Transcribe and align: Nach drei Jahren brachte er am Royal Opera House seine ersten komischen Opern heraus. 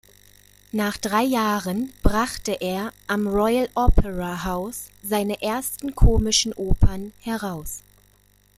Nach 0.71 0.97
drei 0.97 1.21
Jahren 1.21 1.93
brachte 2.01 2.59
er 2.59 2.91
am 3.05 3.27
Royal 3.27 3.69
Opera 3.75 4.43
House 4.45 4.85
seine 5.03 5.39
ersten 5.43 5.93
komischen 5.93 6.53
Opern 6.53 7.13
heraus. 7.19 7.83